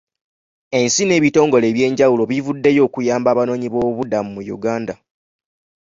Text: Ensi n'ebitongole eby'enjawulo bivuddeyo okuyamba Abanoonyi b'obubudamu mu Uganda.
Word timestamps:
Ensi 0.79 1.01
n'ebitongole 1.05 1.65
eby'enjawulo 1.71 2.23
bivuddeyo 2.31 2.81
okuyamba 2.87 3.27
Abanoonyi 3.31 3.67
b'obubudamu 3.73 4.29
mu 4.35 4.41
Uganda. 4.57 4.93